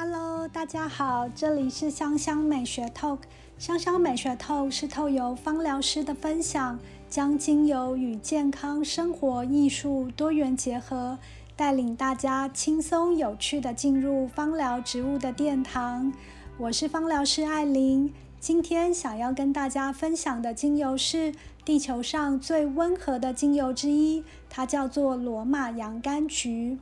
[0.00, 3.18] Hello，大家好，这里是香香美学 Talk。
[3.58, 6.78] 香香美学 Talk 是透由芳疗师的分享，
[7.10, 11.18] 将精油与健康、生活、艺术多元结合，
[11.56, 16.12] 带领大家轻松有趣的进入芳疗植物的殿堂。
[16.58, 21.34] 我是芳疗师艾琳，今天想要跟大家分享的精油是
[21.64, 26.78] 地球上最温和的精油之一，它叫做罗马洋甘菊。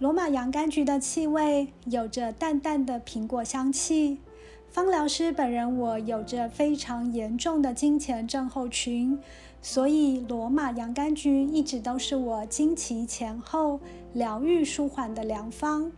[0.00, 4.16] 罗马洋甘菊的气味有着淡淡的苹果香气。
[4.70, 9.18] 芳疗师本人我有着非常严重的金钱症候群，
[9.60, 13.78] 所以罗马洋甘菊一直都是我经期前后
[14.14, 15.92] 疗愈舒缓的良方。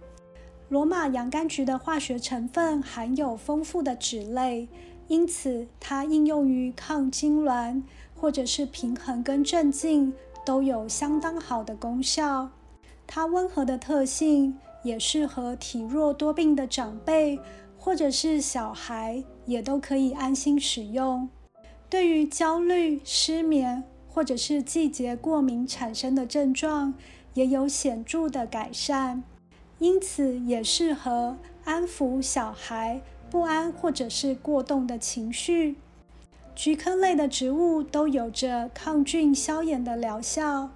[0.69, 4.67] 罗马洋甘菊的化学成分含有丰富的脂类，
[5.07, 7.81] 因此它应用于抗痉挛
[8.17, 10.13] 或者是平衡跟镇静
[10.45, 12.51] 都有相当好的功效。
[13.15, 17.39] 它温和的特性也适合体弱多病的长辈，
[17.77, 21.29] 或者是小孩，也都可以安心使用。
[21.91, 26.95] 对于焦虑、失眠或者是季节过敏产生的症状，
[27.35, 29.23] 也有显著的改善。
[29.79, 35.77] 因此，也适合安抚小孩不安或者是过动的情绪。
[36.55, 40.71] 菊科类的植物都有着抗菌消炎的疗效。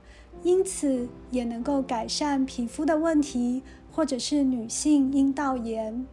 [0.47, 6.07] 因此，也能够改善皮肤的问题，或者是女性阴道炎。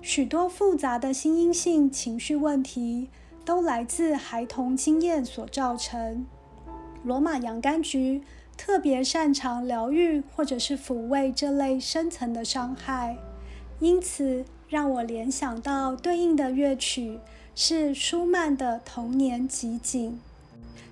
[0.00, 3.08] 许多复杂的心因性情绪问题，
[3.44, 6.24] 都来自孩童经验所造成。
[7.02, 8.22] 罗马洋甘菊
[8.56, 13.16] 特别擅长疗愈或者是抚慰这类深层的伤害，
[13.80, 17.18] 因此让我联想到对应的乐曲
[17.56, 20.12] 是舒曼的《童年集锦》。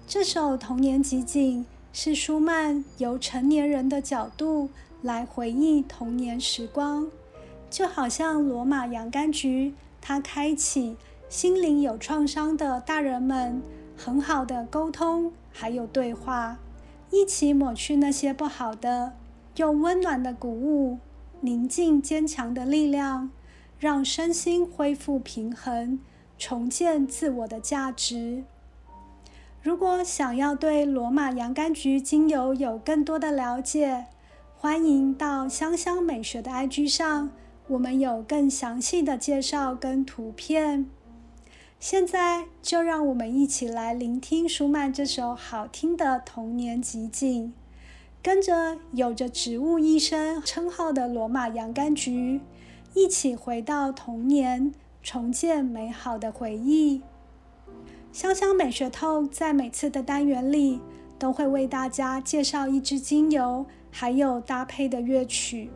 [0.08, 1.64] 这首《童年集锦》。
[1.96, 4.68] 是舒曼由成年人的角度
[5.00, 7.08] 来回忆童年时光，
[7.70, 10.96] 就好像罗马洋甘菊，它开启
[11.28, 13.62] 心灵有创伤的大人们
[13.96, 16.58] 很好的沟通，还有对话，
[17.12, 19.12] 一起抹去那些不好的，
[19.58, 20.98] 用温暖的鼓舞、
[21.42, 23.30] 宁静坚强的力量，
[23.78, 26.00] 让身心恢复平衡，
[26.36, 28.42] 重建自我的价值。
[29.64, 34.04] 如果想要对罗马洋甘菊精油有更多的了解，
[34.58, 37.30] 欢迎到香香美学的 IG 上，
[37.68, 40.84] 我们有更详细的介绍跟图片。
[41.80, 47.54] 现在就让我们一起来聆听舒曼这首好听的童年集锦，
[48.22, 52.42] 跟着有着植物医生称号的罗马洋甘菊，
[52.92, 57.00] 一起回到童年，重建美好的回忆。
[58.14, 60.80] 香香美学透在每次的单元里
[61.18, 65.68] 都会为大家介绍一支精油，还有搭配的乐曲，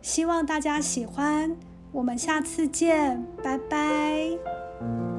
[0.00, 1.56] 希望大家喜欢。
[1.90, 5.09] 我们下次见，拜拜。